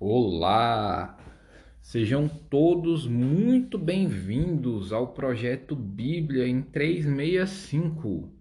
[0.00, 1.18] Olá!
[1.80, 8.32] Sejam todos muito bem-vindos ao projeto Bíblia em 365,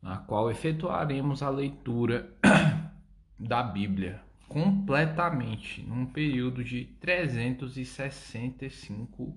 [0.00, 2.34] na qual efetuaremos a leitura
[3.38, 9.36] da Bíblia completamente num período de 365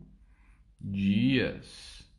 [0.79, 2.09] dias.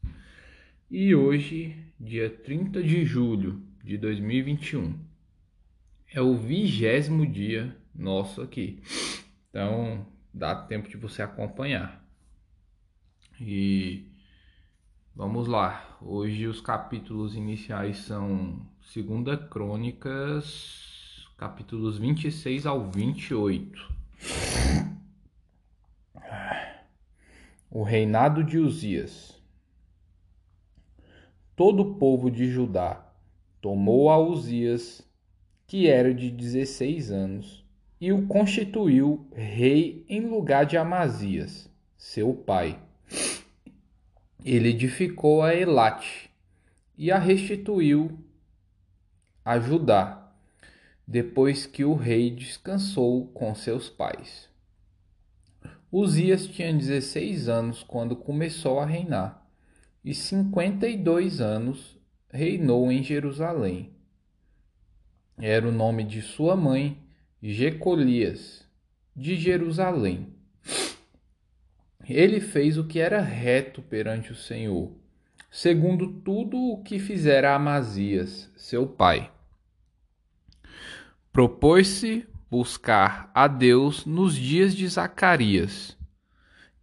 [0.90, 4.94] E hoje, dia 30 de julho de 2021,
[6.12, 8.82] é o vigésimo dia nosso aqui.
[9.60, 12.00] Então, dá tempo de você acompanhar.
[13.40, 14.06] E
[15.16, 15.98] vamos lá.
[16.00, 23.92] Hoje os capítulos iniciais são Segunda Crônicas, capítulos 26 ao 28.
[27.68, 29.42] O reinado de Uzias.
[31.56, 33.12] Todo o povo de Judá
[33.60, 35.02] tomou a Uzias,
[35.66, 37.67] que era de 16 anos,
[38.00, 42.78] e o constituiu rei em lugar de Amazias, seu pai.
[44.44, 46.30] Ele edificou a Elate
[46.96, 48.18] e a restituiu
[49.44, 50.30] a Judá,
[51.06, 54.48] depois que o rei descansou com seus pais.
[55.90, 59.42] Uzias tinha 16 anos quando começou a reinar,
[60.04, 61.98] e 52 anos
[62.30, 63.90] reinou em Jerusalém.
[65.38, 66.98] Era o nome de sua mãe,
[67.40, 68.66] Jecolias,
[69.14, 70.34] de Jerusalém.
[72.04, 74.90] Ele fez o que era reto perante o Senhor,
[75.48, 79.30] segundo tudo o que fizera Amazias, seu pai.
[81.32, 85.96] Propôs-se buscar a Deus nos dias de Zacarias,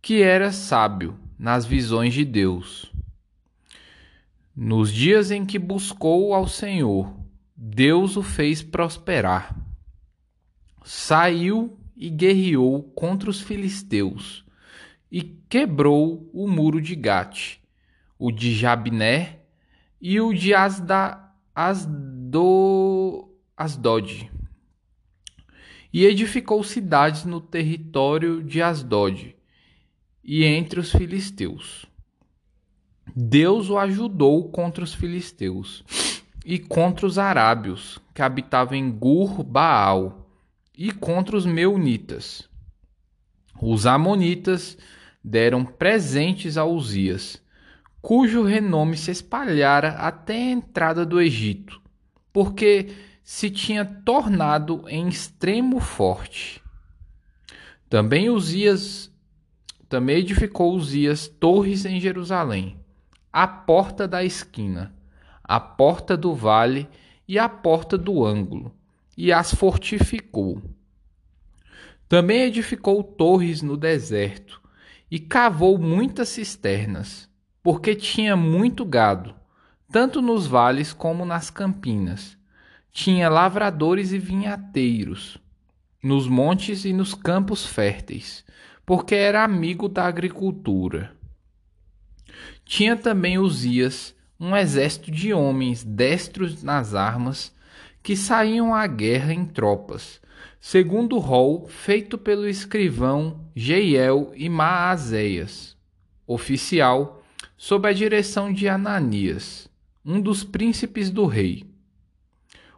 [0.01, 2.93] que era sábio nas visões de Deus.
[4.55, 7.13] Nos dias em que buscou ao Senhor,
[7.57, 9.64] Deus o fez prosperar
[10.85, 14.45] saiu e guerreou contra os filisteus
[15.11, 17.57] e quebrou o muro de Gate,
[18.19, 19.39] o de Jabné
[19.99, 21.19] e o de Asda,
[21.55, 24.31] Asdo, Asdod.
[25.91, 29.35] E edificou cidades no território de Asdod
[30.23, 31.87] e entre os filisteus.
[33.15, 35.83] Deus o ajudou contra os filisteus
[36.45, 40.24] e contra os arábios que habitavam em Gur Baal
[40.77, 42.47] e contra os meunitas.
[43.61, 44.77] Os amonitas
[45.23, 47.41] deram presentes a Uzias,
[48.01, 51.81] cujo renome se espalhara até a entrada do Egito,
[52.31, 52.93] porque
[53.23, 56.61] se tinha tornado em extremo forte.
[57.89, 59.11] Também Uzias
[59.87, 62.77] também edificou Uzias torres em Jerusalém,
[63.31, 64.93] a porta da esquina,
[65.43, 66.89] a porta do vale
[67.27, 68.75] e a porta do ângulo
[69.17, 70.61] e as fortificou.
[72.07, 74.61] Também edificou torres no deserto
[75.09, 77.29] e cavou muitas cisternas,
[77.63, 79.35] porque tinha muito gado,
[79.91, 82.37] tanto nos vales como nas campinas.
[82.91, 85.37] Tinha lavradores e vinhateiros,
[86.01, 88.45] nos montes e nos campos férteis,
[88.85, 91.15] porque era amigo da agricultura.
[92.63, 97.54] Tinha também Uzias um exército de homens destros nas armas
[98.05, 100.21] que saíam à guerra em tropas,
[100.61, 105.75] segundo o rol feito pelo escrivão Jeiel e Maazéias,
[106.27, 107.23] oficial,
[107.57, 109.67] sob a direção de Ananias,
[110.05, 111.65] um dos príncipes do rei.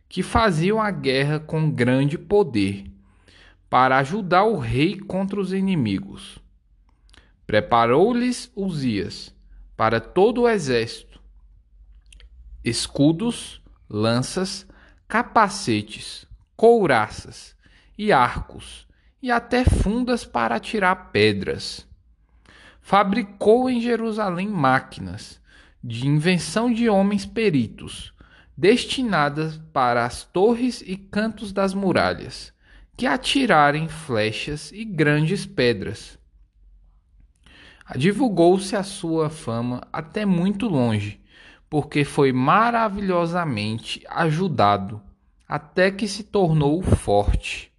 [0.08, 2.84] que faziam a guerra com grande poder,
[3.68, 6.38] para ajudar o rei contra os inimigos.
[7.46, 9.34] Preparou-lhes Uzias
[9.76, 11.12] para todo o exército
[12.64, 14.66] escudos, lanças,
[15.08, 17.56] capacetes, couraças
[17.98, 18.86] e arcos,
[19.20, 21.86] e até fundas para atirar pedras
[22.82, 25.40] fabricou em Jerusalém máquinas
[25.82, 28.12] de invenção de homens peritos,
[28.56, 32.52] destinadas para as torres e cantos das muralhas,
[32.96, 36.18] que atirarem flechas e grandes pedras.
[37.96, 41.20] Divulgou-se a sua fama até muito longe,
[41.70, 45.00] porque foi maravilhosamente ajudado,
[45.48, 47.72] até que se tornou forte.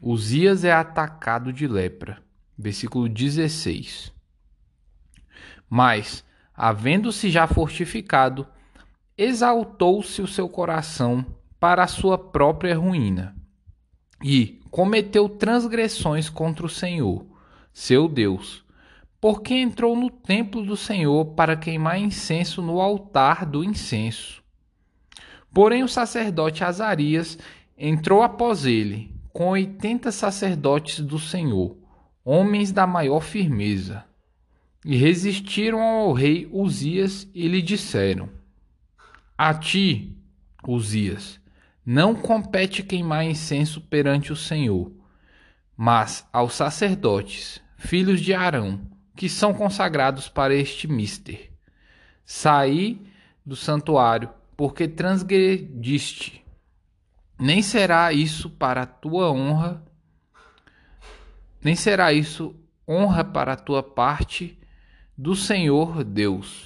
[0.00, 2.27] Uzias é atacado de lepra
[2.58, 4.12] versículo 16.
[5.70, 6.24] Mas,
[6.54, 8.46] havendo-se já fortificado,
[9.16, 11.24] exaltou-se o seu coração
[11.60, 13.36] para a sua própria ruína.
[14.22, 17.24] E cometeu transgressões contra o Senhor,
[17.72, 18.64] seu Deus,
[19.20, 24.42] porque entrou no templo do Senhor para queimar incenso no altar do incenso.
[25.52, 27.38] Porém, o sacerdote Azarias
[27.76, 31.76] entrou após ele, com oitenta sacerdotes do Senhor,
[32.30, 34.04] homens da maior firmeza,
[34.84, 38.28] e resistiram ao rei Uzias e lhe disseram:
[39.36, 40.14] A ti,
[40.62, 41.40] Uzias,
[41.86, 44.92] não compete queimar incenso perante o Senhor,
[45.74, 48.78] mas aos sacerdotes, filhos de Arão,
[49.16, 51.50] que são consagrados para este mister.
[52.26, 53.00] Saí
[53.44, 56.44] do santuário, porque transgrediste.
[57.40, 59.87] Nem será isso para a tua honra,
[61.62, 62.54] nem será isso
[62.88, 64.58] honra para a tua parte
[65.16, 66.64] do Senhor Deus.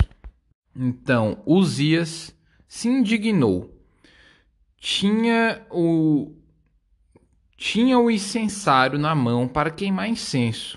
[0.75, 2.35] Então Uzias
[2.67, 3.73] se indignou
[4.83, 6.35] tinha o
[7.56, 10.77] tinha o incensário na mão para queimar incenso,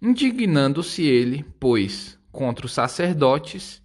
[0.00, 3.82] indignando-se ele, pois, contra os sacerdotes,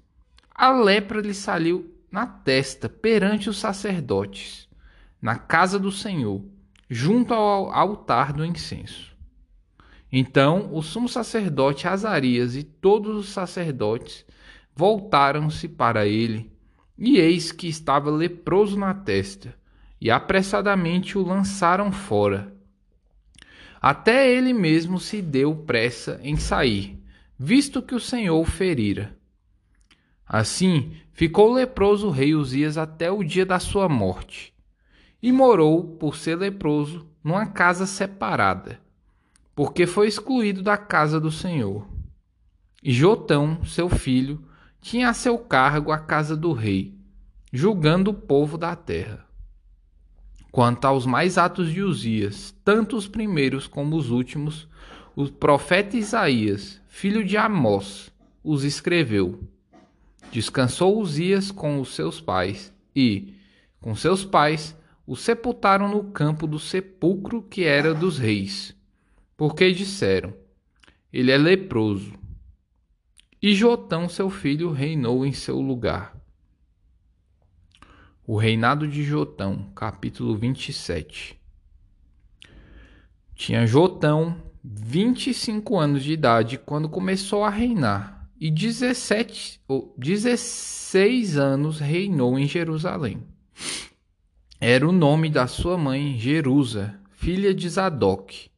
[0.55, 4.69] a lepra lhe saiu na testa perante os sacerdotes,
[5.21, 6.41] na casa do Senhor,
[6.89, 9.16] junto ao altar do incenso.
[10.11, 14.25] Então o sumo sacerdote Azarias e todos os sacerdotes
[14.75, 16.51] voltaram-se para ele
[16.97, 19.53] e eis que estava leproso na testa,
[20.01, 22.53] e apressadamente o lançaram fora.
[23.79, 26.99] Até ele mesmo se deu pressa em sair,
[27.37, 29.15] visto que o Senhor o ferira.
[30.25, 34.53] Assim ficou leproso o rei Uzias até o dia da sua morte,
[35.21, 38.79] e morou, por ser leproso, numa casa separada,
[39.57, 41.87] porque foi excluído da casa do Senhor.
[42.83, 44.39] E Jotão, seu filho,
[44.79, 46.93] tinha a seu cargo a casa do rei,
[47.51, 49.25] julgando o povo da terra.
[50.51, 54.69] Quanto aos mais atos de Uzias, tanto os primeiros como os últimos,
[55.15, 58.11] o profeta Isaías, filho de Amós,
[58.43, 59.41] os escreveu.
[60.31, 63.33] Descansou Uzias com os seus pais e,
[63.81, 64.77] com seus pais,
[65.07, 68.76] o sepultaram no campo do sepulcro que era dos reis,
[69.37, 70.33] porque disseram:
[71.13, 72.13] Ele é leproso.
[73.39, 76.17] E Jotão, seu filho, reinou em seu lugar.
[78.25, 81.39] O reinado de Jotão, capítulo 27.
[83.35, 91.79] Tinha Jotão 25 anos de idade quando começou a reinar, e 17 ou 16 anos
[91.79, 93.23] reinou em Jerusalém.
[94.59, 98.49] Era o nome da sua mãe, Jerusa, filha de Zadok.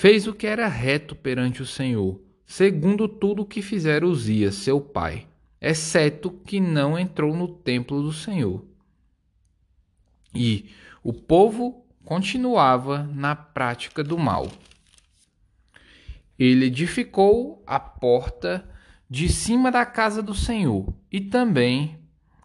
[0.00, 4.80] Fez o que era reto perante o Senhor segundo tudo o que fizera Uzias, seu
[4.80, 5.26] pai,
[5.60, 8.64] exceto que não entrou no templo do Senhor.
[10.32, 10.70] E
[11.02, 14.46] o povo continuava na prática do mal.
[16.38, 18.64] Ele edificou a porta
[19.10, 21.98] de cima da casa do Senhor e também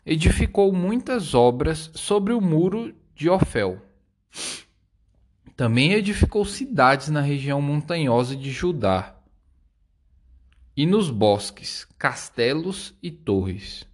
[0.04, 3.80] edificou muitas obras sobre o muro de Ofel.
[5.56, 9.16] Também edificou cidades na região montanhosa de Judá
[10.76, 13.88] e nos bosques, castelos e torres.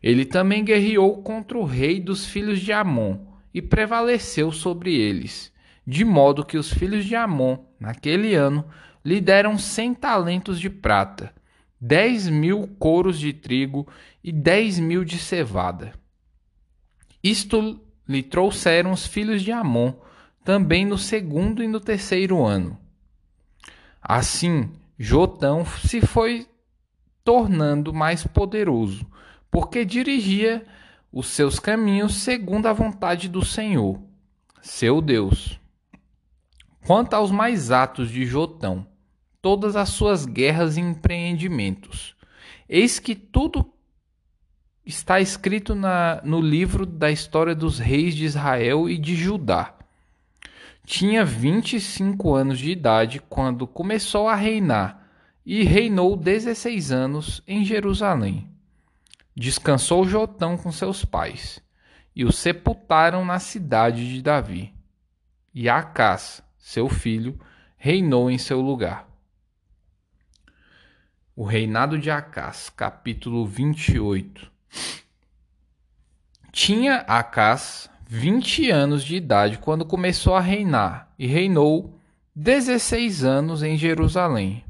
[0.00, 3.18] Ele também guerreou contra o rei dos filhos de Amon
[3.52, 5.52] e prevaleceu sobre eles,
[5.84, 8.64] de modo que os filhos de Amon, naquele ano,
[9.04, 11.34] lhe deram cem talentos de prata,
[11.80, 13.88] dez mil coros de trigo
[14.22, 15.92] e dez mil de cevada.
[17.20, 19.94] Isto lhe trouxeram os filhos de Amon,
[20.44, 22.78] também no segundo e no terceiro ano.
[24.00, 26.46] Assim, Jotão se foi
[27.24, 29.06] tornando mais poderoso,
[29.50, 30.66] porque dirigia
[31.12, 34.00] os seus caminhos segundo a vontade do Senhor,
[34.60, 35.60] seu Deus.
[36.86, 38.86] Quanto aos mais atos de Jotão,
[39.40, 42.16] todas as suas guerras e empreendimentos,
[42.68, 43.72] eis que tudo
[44.84, 49.78] está escrito na, no livro da história dos reis de Israel e de Judá.
[50.84, 55.06] Tinha 25 anos de idade quando começou a reinar
[55.46, 58.48] e reinou 16 anos em Jerusalém.
[59.34, 61.62] Descansou Jotão com seus pais
[62.14, 64.74] e o sepultaram na cidade de Davi.
[65.54, 67.38] E Acás, seu filho,
[67.76, 69.08] reinou em seu lugar.
[71.34, 74.50] O reinado de Acás, capítulo 28.
[76.50, 81.98] Tinha Acás vinte anos de idade quando começou a reinar e reinou
[82.36, 84.62] dezesseis anos em Jerusalém.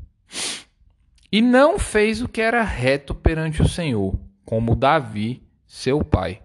[1.31, 6.41] E não fez o que era reto perante o Senhor, como Davi, seu pai.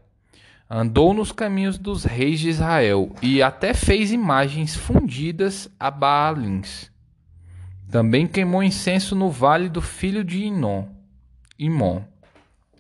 [0.70, 6.92] andou nos caminhos dos reis de Israel e até fez imagens fundidas a Baalins.
[7.90, 10.90] Também queimou incenso no vale do filho de Inom,
[11.58, 12.02] Imon,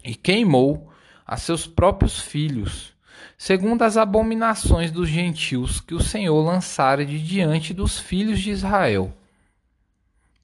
[0.03, 0.91] e queimou
[1.25, 2.96] a seus próprios filhos,
[3.37, 9.13] segundo as abominações dos gentios que o Senhor lançara de diante dos filhos de Israel.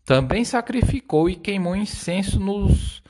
[0.05, 3.01] Também sacrificou e queimou incenso nos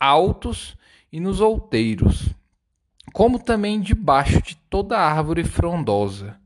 [0.00, 0.76] altos
[1.12, 2.28] e nos outeiros,
[3.12, 6.38] como também debaixo de toda árvore frondosa.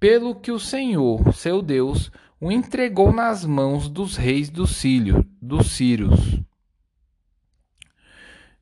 [0.00, 5.72] Pelo que o Senhor, seu Deus, o entregou nas mãos dos reis dos, Sírio, dos
[5.72, 6.41] Sírios,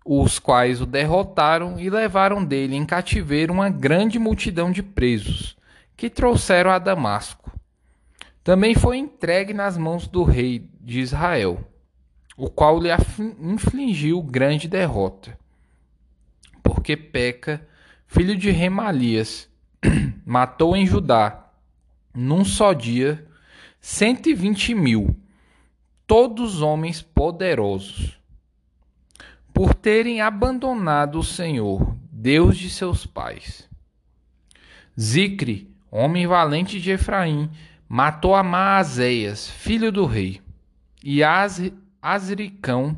[0.04, 5.56] os quais o derrotaram e levaram dele em cativeiro uma grande multidão de presos,
[5.96, 7.52] que trouxeram a Damasco.
[8.42, 11.62] Também foi entregue nas mãos do rei de Israel,
[12.36, 12.88] o qual lhe
[13.38, 15.38] infligiu grande derrota.
[16.62, 17.66] Porque Peca,
[18.06, 19.48] filho de Remalias,
[20.24, 21.50] matou em Judá,
[22.14, 23.26] num só dia,
[23.80, 25.16] 120 mil,
[26.06, 28.19] todos homens poderosos,
[29.52, 33.68] por terem abandonado o Senhor, Deus de seus pais.
[34.98, 37.50] Zicre, homem valente de Efraim,
[37.88, 38.42] matou a
[39.50, 40.40] filho do rei,
[41.02, 41.22] e
[42.00, 42.96] Azricão,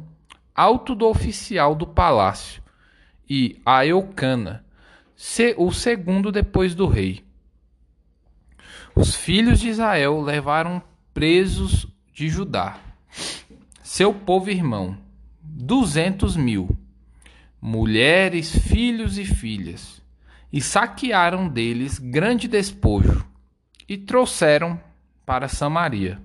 [0.55, 2.63] alto do oficial do palácio,
[3.29, 3.87] e a
[5.57, 7.25] o segundo depois do rei.
[8.95, 10.83] Os filhos de Israel levaram
[11.15, 12.79] presos de Judá,
[13.83, 14.99] seu povo irmão,
[15.55, 16.77] duzentos mil,
[17.61, 20.01] mulheres, filhos e filhas,
[20.51, 23.27] e saquearam deles grande despojo,
[23.87, 24.81] e trouxeram
[25.27, 26.21] para Samaria.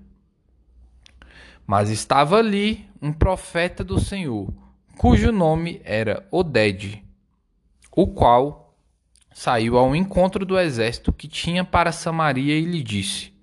[1.65, 4.51] Mas estava ali um profeta do Senhor,
[4.97, 7.03] cujo nome era Oded,
[7.91, 8.77] o qual
[9.33, 13.33] saiu ao encontro do exército que tinha para Samaria e lhe disse: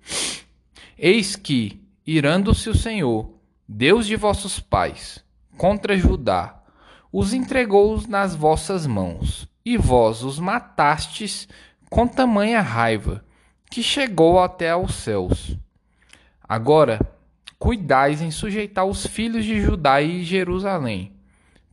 [0.97, 3.31] Eis que, irando-se o Senhor,
[3.67, 5.24] Deus de vossos pais,
[5.57, 6.61] contra Judá,
[7.11, 11.47] os entregou nas vossas mãos, e vós os matastes
[11.89, 13.23] com tamanha raiva,
[13.69, 15.57] que chegou até aos céus.
[16.47, 16.99] Agora,
[17.57, 21.13] cuidais em sujeitar os filhos de Judá e Jerusalém,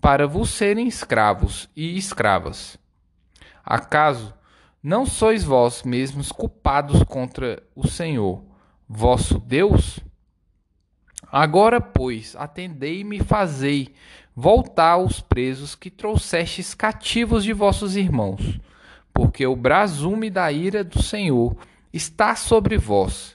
[0.00, 2.78] para vos serem escravos e escravas
[3.64, 4.34] Acaso
[4.82, 8.42] não sois vós mesmos culpados contra o Senhor,
[8.88, 10.00] vosso Deus?
[11.32, 13.94] Agora, pois, atendei-me e fazei
[14.36, 18.60] voltar os presos que trouxestes cativos de vossos irmãos,
[19.14, 21.56] porque o brasume da ira do Senhor
[21.90, 23.34] está sobre vós.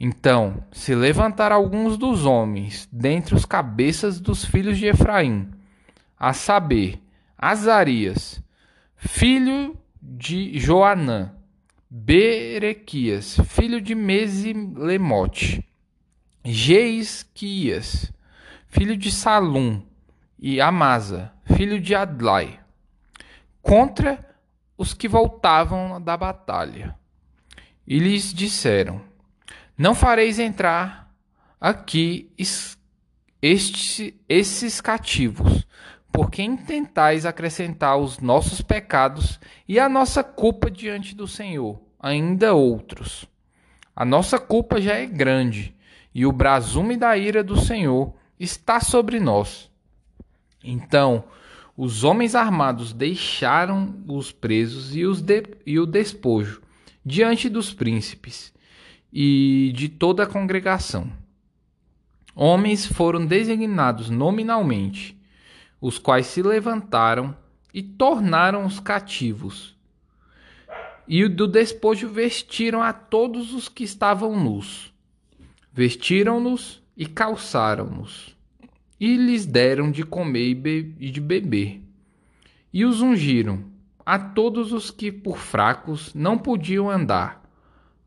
[0.00, 5.48] Então se levantar alguns dos homens dentre os cabeças dos filhos de Efraim,
[6.18, 7.00] a saber,
[7.38, 8.42] Azarias,
[8.96, 11.32] filho de Joanã,
[11.88, 15.67] Berequias, filho de Mesilemote,
[16.52, 18.12] Geisquias,
[18.68, 19.82] filho de Salum,
[20.38, 22.60] e Amasa, filho de Adlai,
[23.60, 24.24] contra
[24.76, 26.94] os que voltavam da batalha.
[27.86, 29.02] E lhes disseram:
[29.76, 31.12] Não fareis entrar
[31.60, 32.30] aqui
[33.42, 35.66] estes, esses cativos,
[36.12, 43.26] porque intentais acrescentar os nossos pecados e a nossa culpa diante do Senhor, ainda outros.
[43.94, 45.74] A nossa culpa já é grande,
[46.18, 49.70] e o brasume da ira do Senhor está sobre nós.
[50.64, 51.22] Então,
[51.76, 56.60] os homens armados deixaram os presos e, os de, e o despojo
[57.06, 58.52] diante dos príncipes
[59.12, 61.08] e de toda a congregação.
[62.34, 65.16] Homens foram designados nominalmente
[65.80, 67.32] os quais se levantaram
[67.72, 69.76] e tornaram os cativos.
[71.06, 74.92] E do despojo vestiram a todos os que estavam nus.
[75.78, 78.36] Vestiram-nos e calçaram-nos,
[78.98, 80.66] e lhes deram de comer
[80.98, 81.80] e de beber.
[82.72, 83.62] E os ungiram,
[84.04, 87.48] a todos os que por fracos não podiam andar.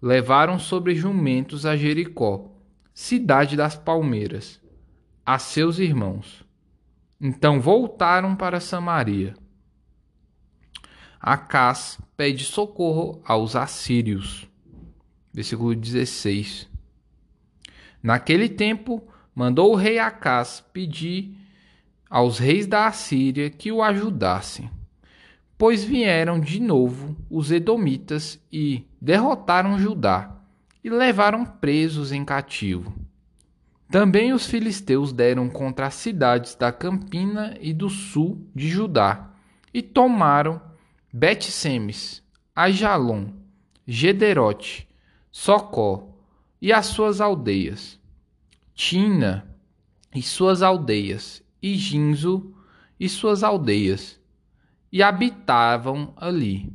[0.02, 2.52] Levaram sobre jumentos a Jericó,
[2.94, 4.60] cidade das palmeiras,
[5.26, 6.44] a seus irmãos
[7.24, 9.36] então voltaram para Samaria.
[11.20, 14.50] Acás pede socorro aos assírios.
[15.32, 16.71] Versículo 16.
[18.02, 19.04] Naquele tempo,
[19.34, 21.38] mandou o rei Acás pedir
[22.10, 24.70] aos reis da Assíria que o ajudassem,
[25.58, 30.36] pois vieram de novo os edomitas e derrotaram Judá
[30.84, 32.94] e levaram presos em cativo.
[33.90, 39.30] Também os filisteus deram contra as cidades da Campina e do sul de Judá,
[39.74, 40.62] e tomaram
[41.14, 42.24] Bet-Semes,
[42.56, 43.28] Ajalon,
[43.86, 44.88] Gederote,
[45.30, 46.11] Socó
[46.62, 48.00] e as suas aldeias,
[48.76, 49.48] Tina
[50.14, 52.54] e suas aldeias, e Ginzo
[53.00, 54.20] e suas aldeias,
[54.92, 56.72] e habitavam ali.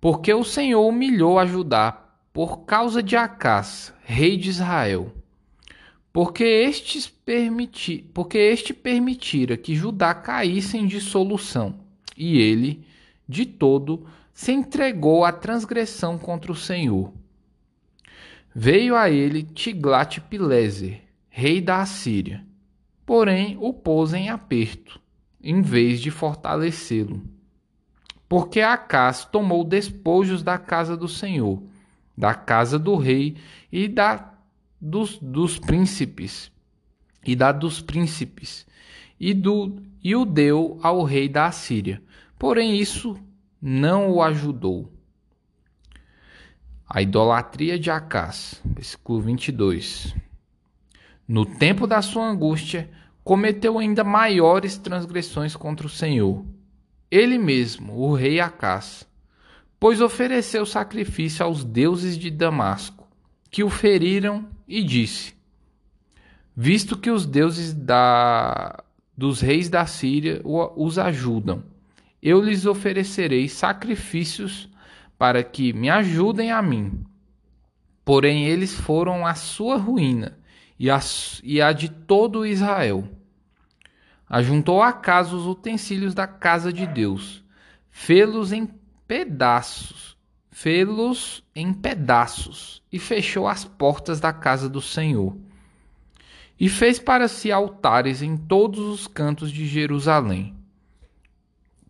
[0.00, 1.92] Porque o Senhor humilhou a Judá
[2.32, 5.12] por causa de Acás, rei de Israel.
[6.12, 11.74] Porque, estes permiti porque este permitira que Judá caísse em dissolução,
[12.16, 12.86] e ele,
[13.28, 17.12] de todo, se entregou à transgressão contra o Senhor.
[18.56, 22.46] Veio a ele Tiglat-Pileser, rei da Assíria,
[23.04, 25.00] porém o pôs em aperto,
[25.42, 27.20] em vez de fortalecê-lo.
[28.28, 31.60] Porque Acás tomou despojos da casa do Senhor,
[32.16, 33.36] da casa do rei
[33.72, 34.34] e da
[34.80, 36.52] dos, dos príncipes,
[37.26, 38.64] e da dos príncipes,
[39.18, 42.00] e, do, e o deu ao rei da Assíria.
[42.38, 43.18] Porém, isso
[43.60, 44.93] não o ajudou.
[46.94, 50.14] A idolatria de Acás, versículo 22.
[51.26, 52.88] No tempo da sua angústia,
[53.24, 56.46] cometeu ainda maiores transgressões contra o Senhor.
[57.10, 59.08] Ele mesmo, o rei Acás,
[59.80, 63.08] pois ofereceu sacrifício aos deuses de Damasco,
[63.50, 65.34] que o feriram, e disse:
[66.56, 68.84] Visto que os deuses da,
[69.18, 71.64] dos reis da Síria os ajudam,
[72.22, 74.72] eu lhes oferecerei sacrifícios
[75.18, 77.04] para que me ajudem a mim.
[78.04, 80.38] Porém, eles foram a sua ruína
[80.78, 81.00] e a,
[81.42, 83.08] e a de todo Israel.
[84.28, 87.44] Ajuntou a casa os utensílios da casa de Deus,
[87.90, 88.68] fê-los em
[89.06, 90.16] pedaços,
[90.50, 95.36] fê-los em pedaços, e fechou as portas da casa do Senhor.
[96.58, 100.54] E fez para si altares em todos os cantos de Jerusalém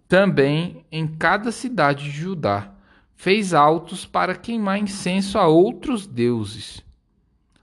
[0.08, 2.73] também em cada cidade de Judá
[3.16, 6.84] fez altos para queimar incenso a outros deuses.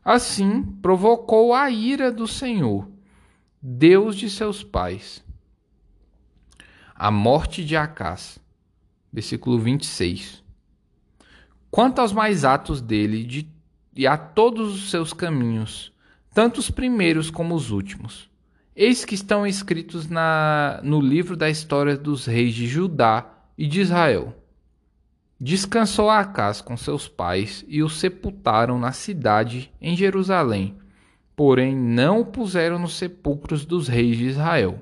[0.03, 2.89] Assim provocou a ira do Senhor,
[3.61, 5.23] Deus de seus pais.
[6.95, 8.39] A morte de Acás.
[9.13, 10.43] Versículo 26.
[11.69, 13.47] Quanto aos mais atos dele de,
[13.95, 15.91] e a todos os seus caminhos,
[16.33, 18.31] tanto os primeiros como os últimos,
[18.75, 23.81] Eis que estão escritos na, no livro da história dos reis de Judá e de
[23.81, 24.33] Israel.
[25.43, 30.77] Descansou Acás com seus pais e o sepultaram na cidade em Jerusalém,
[31.35, 34.79] porém não o puseram nos sepulcros dos reis de Israel.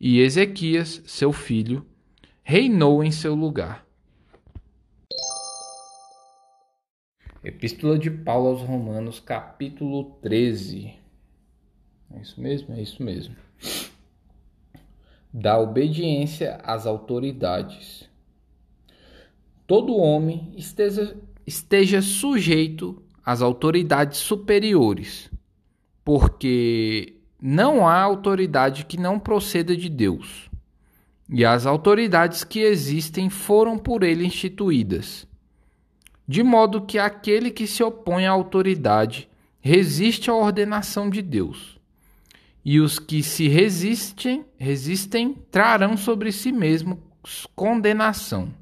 [0.00, 1.86] E Ezequias, seu filho,
[2.42, 3.86] reinou em seu lugar.
[7.44, 10.98] Epístola de Paulo aos Romanos, capítulo 13.
[12.12, 12.74] É isso mesmo?
[12.74, 13.36] É isso mesmo.
[15.32, 18.09] Da obediência às autoridades.
[19.70, 25.30] Todo homem esteja, esteja sujeito às autoridades superiores,
[26.04, 30.50] porque não há autoridade que não proceda de Deus.
[31.28, 35.24] E as autoridades que existem foram por ele instituídas.
[36.26, 39.28] De modo que aquele que se opõe à autoridade
[39.60, 41.78] resiste à ordenação de Deus
[42.64, 46.98] e os que se resistem, resistem trarão sobre si mesmos
[47.54, 48.58] condenação.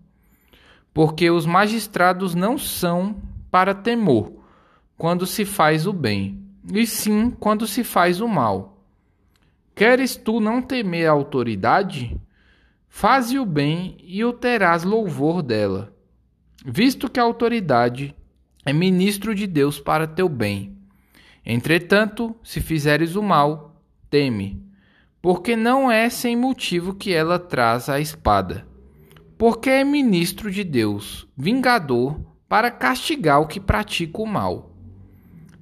[0.98, 4.32] Porque os magistrados não são para temor
[4.96, 6.42] quando se faz o bem,
[6.74, 8.82] e sim quando se faz o mal.
[9.76, 12.20] Queres tu não temer a autoridade?
[12.88, 15.94] Faze o bem e o terás louvor dela,
[16.66, 18.12] visto que a autoridade
[18.66, 20.76] é ministro de Deus para teu bem.
[21.46, 23.80] Entretanto, se fizeres o mal,
[24.10, 24.60] teme,
[25.22, 28.66] porque não é sem motivo que ela traz a espada,
[29.38, 34.74] porque é ministro de Deus, vingador, para castigar o que pratica o mal.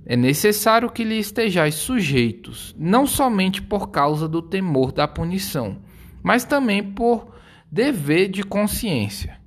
[0.06, 5.78] É necessário que lhe estejais sujeitos, não somente por causa do temor da punição,
[6.22, 7.34] mas também por
[7.70, 9.38] dever de consciência.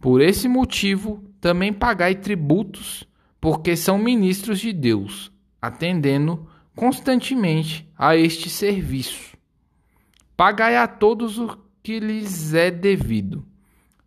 [0.00, 3.06] Por esse motivo, também pagai tributos,
[3.38, 9.36] porque são ministros de Deus, atendendo constantemente a este serviço.
[10.36, 13.46] Pagai a todos o que lhes é devido,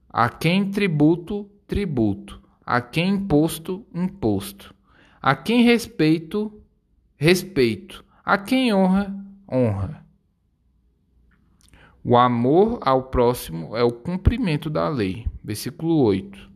[0.10, 4.76] a quem tributo, tributo, a quem imposto, imposto,
[5.22, 6.62] a quem respeito,
[7.16, 9.16] respeito, a quem honra,
[9.50, 10.06] honra.
[12.04, 15.26] O amor ao próximo é o cumprimento da lei.
[15.42, 16.52] Versículo 8.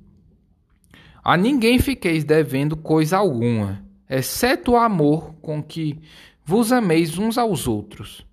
[1.24, 6.02] A ninguém fiqueis devendo coisa alguma exceto o amor com que
[6.44, 8.28] vos ameis uns aos outros.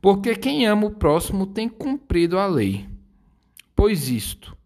[0.00, 2.88] Porque quem ama o próximo tem cumprido a lei.
[3.74, 4.56] Pois isto: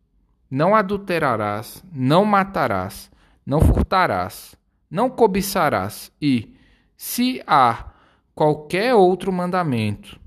[0.50, 3.10] não adulterarás, não matarás,
[3.44, 4.54] não furtarás,
[4.90, 6.54] não cobiçarás, e,
[6.96, 7.92] se há
[8.34, 10.20] qualquer outro mandamento,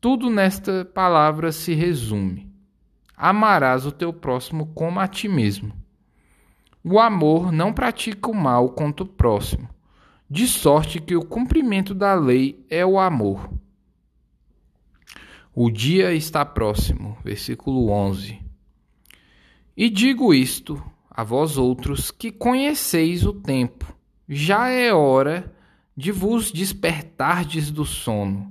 [0.00, 2.48] tudo nesta palavra se resume:
[3.16, 5.72] amarás o teu próximo como a ti mesmo.
[6.84, 9.68] O amor não pratica o mal contra o próximo,
[10.28, 13.48] de sorte que o cumprimento da lei é o amor.
[15.54, 17.18] O dia está próximo.
[17.22, 18.40] Versículo 11.
[19.76, 23.94] E digo isto a vós outros que conheceis o tempo.
[24.26, 25.54] Já é hora
[25.94, 28.50] de vos despertardes do sono,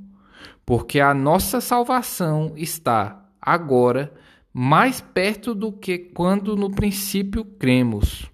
[0.63, 4.13] porque a nossa salvação está agora
[4.53, 8.29] mais perto do que quando no princípio cremos.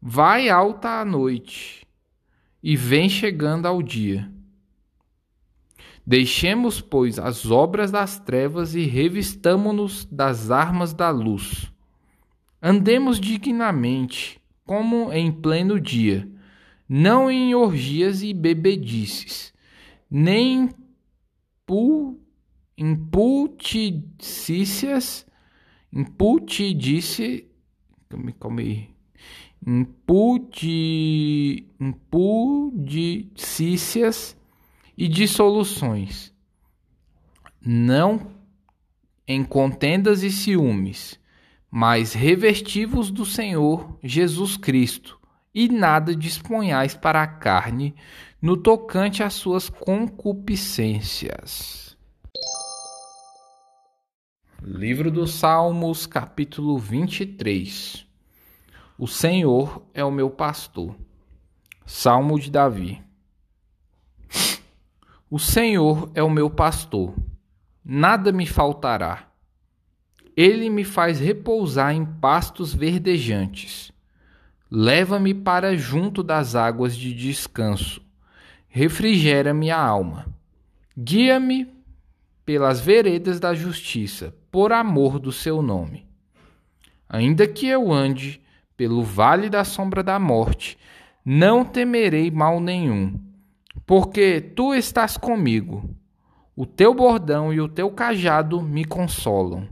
[0.00, 1.86] Vai alta a noite
[2.62, 4.31] e vem chegando ao dia.
[6.04, 11.72] Deixemos, pois, as obras das trevas e revistamo-nos das armas da luz.
[12.60, 16.28] Andemos dignamente, como em pleno dia,
[16.88, 19.54] não em orgias e bebedices,
[20.10, 20.70] nem
[21.64, 22.18] pu,
[22.76, 25.24] imputidícias,
[25.92, 27.46] imputidice,
[28.40, 28.88] calma aí,
[29.64, 34.36] impudi, impudicícias
[34.96, 36.32] e dissoluções,
[37.60, 38.32] não
[39.26, 41.18] em contendas e ciúmes,
[41.70, 45.18] mas revestivos do Senhor Jesus Cristo,
[45.54, 47.94] e nada disponhais para a carne
[48.40, 51.94] no tocante às suas concupiscências.
[54.62, 58.06] Livro dos Salmos, capítulo 23
[58.96, 60.96] O Senhor é o meu pastor.
[61.84, 63.02] Salmo de Davi.
[65.34, 67.14] O Senhor é o meu pastor,
[67.82, 69.30] nada me faltará.
[70.36, 73.90] Ele me faz repousar em pastos verdejantes.
[74.70, 78.02] Leva-me para junto das águas de descanso.
[78.68, 80.26] Refrigera-me a alma.
[80.94, 81.66] Guia-me
[82.44, 86.06] pelas veredas da justiça, por amor do seu nome.
[87.08, 88.38] Ainda que eu ande
[88.76, 90.76] pelo vale da sombra da morte,
[91.24, 93.31] não temerei mal nenhum
[93.86, 95.88] porque tu estás comigo.
[96.54, 99.68] O teu bordão e o teu cajado me consolam.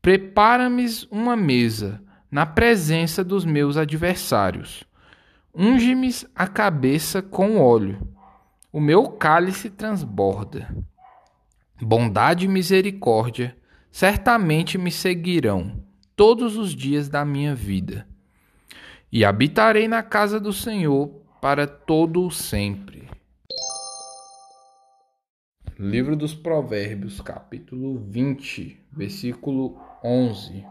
[0.00, 4.84] Prepara-me uma mesa na presença dos meus adversários.
[5.54, 8.00] Unge-me a cabeça com óleo.
[8.72, 10.74] O meu cálice transborda.
[11.80, 13.56] Bondade e misericórdia
[13.90, 15.84] certamente me seguirão
[16.16, 18.06] todos os dias da minha vida.
[19.12, 23.10] E habitarei na casa do Senhor para todo o sempre.
[25.76, 30.64] Livro dos Provérbios, capítulo 20, versículo 11.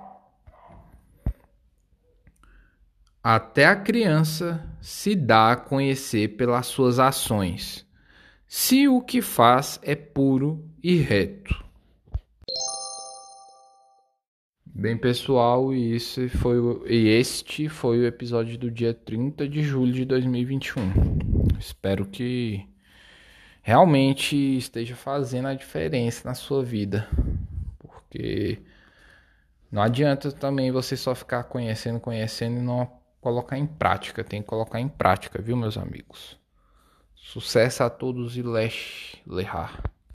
[3.21, 7.85] Até a criança se dá a conhecer pelas suas ações,
[8.47, 11.53] se o que faz é puro e reto.
[14.81, 19.61] Bem, pessoal, e, esse foi o, e este foi o episódio do dia 30 de
[19.61, 20.81] julho de 2021.
[21.59, 22.67] Espero que
[23.61, 27.07] realmente esteja fazendo a diferença na sua vida.
[27.77, 28.57] Porque
[29.71, 32.91] não adianta também você só ficar conhecendo, conhecendo e não
[33.21, 34.23] colocar em prática.
[34.23, 36.39] Tem que colocar em prática, viu, meus amigos?
[37.15, 39.79] Sucesso a todos e lesh lehar.